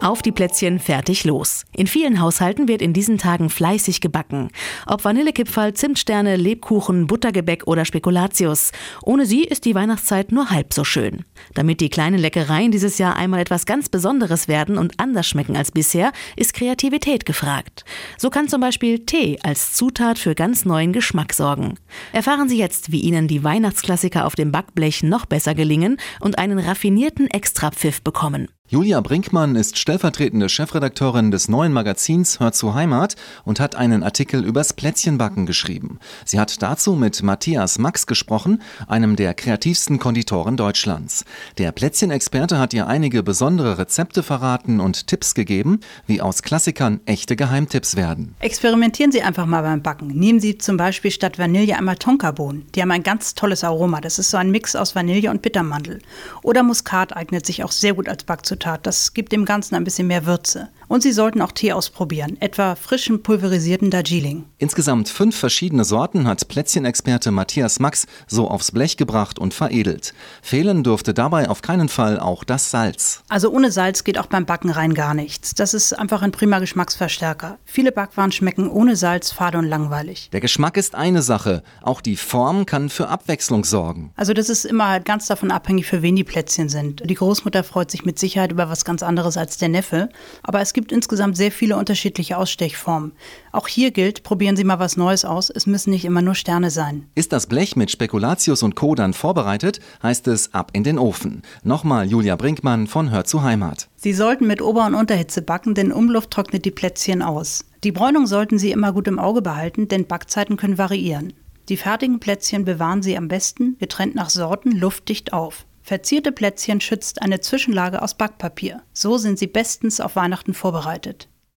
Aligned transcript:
Auf 0.00 0.22
die 0.22 0.30
Plätzchen, 0.30 0.78
fertig, 0.78 1.24
los. 1.24 1.64
In 1.74 1.88
vielen 1.88 2.20
Haushalten 2.20 2.68
wird 2.68 2.82
in 2.82 2.92
diesen 2.92 3.18
Tagen 3.18 3.50
fleißig 3.50 4.00
gebacken. 4.00 4.48
Ob 4.86 5.04
Vanillekipferl, 5.04 5.74
Zimtsterne, 5.74 6.36
Lebkuchen, 6.36 7.08
Buttergebäck 7.08 7.66
oder 7.66 7.84
Spekulatius. 7.84 8.70
Ohne 9.02 9.26
sie 9.26 9.42
ist 9.42 9.64
die 9.64 9.74
Weihnachtszeit 9.74 10.30
nur 10.30 10.50
halb 10.50 10.72
so 10.72 10.84
schön. 10.84 11.24
Damit 11.54 11.80
die 11.80 11.88
kleinen 11.88 12.18
Leckereien 12.18 12.70
dieses 12.70 12.98
Jahr 12.98 13.16
einmal 13.16 13.40
etwas 13.40 13.66
ganz 13.66 13.88
Besonderes 13.88 14.46
werden 14.46 14.78
und 14.78 15.00
anders 15.00 15.26
schmecken 15.26 15.56
als 15.56 15.72
bisher, 15.72 16.12
ist 16.36 16.54
Kreativität 16.54 17.26
gefragt. 17.26 17.84
So 18.18 18.30
kann 18.30 18.46
zum 18.46 18.60
Beispiel 18.60 19.00
Tee 19.00 19.40
als 19.42 19.74
Zutat 19.74 20.20
für 20.20 20.36
ganz 20.36 20.64
neuen 20.64 20.92
Geschmack 20.92 21.32
sorgen. 21.32 21.74
Erfahren 22.12 22.48
Sie 22.48 22.56
jetzt, 22.58 22.92
wie 22.92 23.00
Ihnen 23.00 23.26
die 23.26 23.42
Weihnachtsklassiker 23.42 24.26
auf 24.26 24.36
dem 24.36 24.52
Backblech 24.52 25.02
noch 25.02 25.26
besser 25.26 25.56
gelingen 25.56 25.96
und 26.20 26.38
einen 26.38 26.60
raffinierten 26.60 27.26
Extrapfiff 27.28 28.00
bekommen. 28.02 28.46
Julia 28.70 29.00
Brinkmann 29.00 29.56
ist 29.56 29.78
stellvertretende 29.78 30.50
Chefredakteurin 30.50 31.30
des 31.30 31.48
neuen 31.48 31.72
Magazins 31.72 32.38
Hör 32.38 32.52
zu 32.52 32.74
Heimat 32.74 33.16
und 33.46 33.60
hat 33.60 33.76
einen 33.76 34.02
Artikel 34.02 34.44
übers 34.44 34.74
Plätzchenbacken 34.74 35.46
geschrieben. 35.46 35.98
Sie 36.26 36.38
hat 36.38 36.60
dazu 36.60 36.92
mit 36.92 37.22
Matthias 37.22 37.78
Max 37.78 38.06
gesprochen, 38.06 38.60
einem 38.86 39.16
der 39.16 39.32
kreativsten 39.32 39.98
Konditoren 39.98 40.58
Deutschlands. 40.58 41.24
Der 41.56 41.72
Plätzchenexperte 41.72 42.58
hat 42.58 42.74
ihr 42.74 42.86
einige 42.86 43.22
besondere 43.22 43.78
Rezepte 43.78 44.22
verraten 44.22 44.80
und 44.80 45.06
Tipps 45.06 45.32
gegeben, 45.32 45.80
wie 46.06 46.20
aus 46.20 46.42
Klassikern 46.42 47.00
echte 47.06 47.36
Geheimtipps 47.36 47.96
werden. 47.96 48.34
Experimentieren 48.40 49.12
Sie 49.12 49.22
einfach 49.22 49.46
mal 49.46 49.62
beim 49.62 49.80
Backen. 49.80 50.08
Nehmen 50.08 50.40
Sie 50.40 50.58
zum 50.58 50.76
Beispiel 50.76 51.10
statt 51.10 51.38
Vanille 51.38 51.74
einmal 51.74 51.96
Tonkabohnen. 51.96 52.66
Die 52.74 52.82
haben 52.82 52.90
ein 52.90 53.02
ganz 53.02 53.34
tolles 53.34 53.64
Aroma. 53.64 54.02
Das 54.02 54.18
ist 54.18 54.30
so 54.30 54.36
ein 54.36 54.50
Mix 54.50 54.76
aus 54.76 54.94
Vanille 54.94 55.30
und 55.30 55.40
Bittermandel. 55.40 56.02
Oder 56.42 56.62
Muskat 56.62 57.16
eignet 57.16 57.46
sich 57.46 57.64
auch 57.64 57.72
sehr 57.72 57.94
gut 57.94 58.10
als 58.10 58.24
Backzutat. 58.24 58.57
Zutat. 58.58 58.86
Das 58.86 59.14
gibt 59.14 59.32
dem 59.32 59.44
Ganzen 59.44 59.74
ein 59.76 59.84
bisschen 59.84 60.08
mehr 60.08 60.26
Würze. 60.26 60.68
Und 60.88 61.02
Sie 61.02 61.12
sollten 61.12 61.42
auch 61.42 61.52
Tee 61.52 61.72
ausprobieren, 61.72 62.38
etwa 62.40 62.74
frischen 62.74 63.22
pulverisierten 63.22 63.90
Darjeeling. 63.90 64.46
Insgesamt 64.56 65.10
fünf 65.10 65.36
verschiedene 65.36 65.84
Sorten 65.84 66.26
hat 66.26 66.48
Plätzchenexperte 66.48 67.30
Matthias 67.30 67.78
Max 67.78 68.06
so 68.26 68.48
aufs 68.48 68.72
Blech 68.72 68.96
gebracht 68.96 69.38
und 69.38 69.52
veredelt. 69.52 70.14
Fehlen 70.40 70.82
durfte 70.82 71.12
dabei 71.12 71.50
auf 71.50 71.60
keinen 71.60 71.90
Fall 71.90 72.18
auch 72.18 72.42
das 72.42 72.70
Salz. 72.70 73.22
Also 73.28 73.50
ohne 73.50 73.70
Salz 73.70 74.02
geht 74.02 74.18
auch 74.18 74.26
beim 74.26 74.46
Backen 74.46 74.70
rein 74.70 74.94
gar 74.94 75.12
nichts. 75.12 75.54
Das 75.54 75.74
ist 75.74 75.92
einfach 75.92 76.22
ein 76.22 76.32
prima 76.32 76.58
Geschmacksverstärker. 76.58 77.58
Viele 77.66 77.92
Backwaren 77.92 78.32
schmecken 78.32 78.68
ohne 78.70 78.96
Salz 78.96 79.30
fade 79.30 79.58
und 79.58 79.66
langweilig. 79.66 80.30
Der 80.32 80.40
Geschmack 80.40 80.78
ist 80.78 80.94
eine 80.94 81.20
Sache, 81.20 81.62
auch 81.82 82.00
die 82.00 82.16
Form 82.16 82.64
kann 82.64 82.88
für 82.88 83.08
Abwechslung 83.08 83.64
sorgen. 83.64 84.12
Also 84.16 84.32
das 84.32 84.48
ist 84.48 84.64
immer 84.64 84.88
halt 84.88 85.04
ganz 85.04 85.26
davon 85.26 85.50
abhängig, 85.50 85.86
für 85.86 86.00
wen 86.00 86.16
die 86.16 86.24
Plätzchen 86.24 86.70
sind. 86.70 87.02
Die 87.08 87.14
Großmutter 87.14 87.62
freut 87.62 87.90
sich 87.90 88.06
mit 88.06 88.18
Sicherheit 88.18 88.52
über 88.52 88.70
was 88.70 88.86
ganz 88.86 89.02
anderes 89.02 89.36
als 89.36 89.58
der 89.58 89.68
Neffe, 89.68 90.08
aber 90.42 90.60
es 90.60 90.72
gibt 90.78 90.92
insgesamt 90.92 91.36
sehr 91.36 91.50
viele 91.50 91.76
unterschiedliche 91.76 92.38
Ausstechformen. 92.38 93.10
Auch 93.50 93.66
hier 93.66 93.90
gilt, 93.90 94.22
probieren 94.22 94.54
Sie 94.54 94.62
mal 94.62 94.78
was 94.78 94.96
Neues 94.96 95.24
aus, 95.24 95.50
es 95.50 95.66
müssen 95.66 95.90
nicht 95.90 96.04
immer 96.04 96.22
nur 96.22 96.36
Sterne 96.36 96.70
sein. 96.70 97.08
Ist 97.16 97.32
das 97.32 97.48
Blech 97.48 97.74
mit 97.74 97.90
Spekulatius 97.90 98.62
und 98.62 98.76
Co. 98.76 98.94
dann 98.94 99.12
vorbereitet, 99.12 99.80
heißt 100.04 100.28
es 100.28 100.54
ab 100.54 100.70
in 100.74 100.84
den 100.84 100.96
Ofen. 100.96 101.42
Nochmal 101.64 102.06
Julia 102.06 102.36
Brinkmann 102.36 102.86
von 102.86 103.10
Hör 103.10 103.24
zu 103.24 103.42
Heimat. 103.42 103.88
Sie 103.96 104.12
sollten 104.12 104.46
mit 104.46 104.62
Ober- 104.62 104.86
und 104.86 104.94
Unterhitze 104.94 105.42
backen, 105.42 105.74
denn 105.74 105.90
Umluft 105.90 106.30
trocknet 106.30 106.64
die 106.64 106.70
Plätzchen 106.70 107.22
aus. 107.22 107.64
Die 107.82 107.90
Bräunung 107.90 108.28
sollten 108.28 108.60
Sie 108.60 108.70
immer 108.70 108.92
gut 108.92 109.08
im 109.08 109.18
Auge 109.18 109.42
behalten, 109.42 109.88
denn 109.88 110.06
Backzeiten 110.06 110.56
können 110.56 110.78
variieren. 110.78 111.32
Die 111.68 111.76
fertigen 111.76 112.20
Plätzchen 112.20 112.64
bewahren 112.64 113.02
Sie 113.02 113.18
am 113.18 113.26
besten, 113.26 113.76
getrennt 113.80 114.14
nach 114.14 114.30
Sorten, 114.30 114.70
luftdicht 114.70 115.32
auf. 115.32 115.66
Verzierte 115.88 116.32
Plätzchen 116.32 116.82
schützt 116.82 117.22
eine 117.22 117.40
Zwischenlage 117.40 118.02
aus 118.02 118.12
Backpapier. 118.12 118.82
So 118.92 119.16
sind 119.16 119.38
sie 119.38 119.46
bestens 119.46 120.02
auf 120.02 120.16
Weihnachten 120.16 120.52
vorbereitet. 120.52 121.30